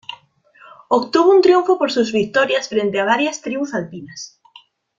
Obtuvo 0.89 1.29
un 1.29 1.41
triunfo 1.43 1.77
por 1.77 1.91
sus 1.91 2.11
victorias 2.11 2.69
frente 2.69 2.99
a 2.99 3.05
varias 3.05 3.39
tribus 3.41 3.75
alpinas. 3.75 4.41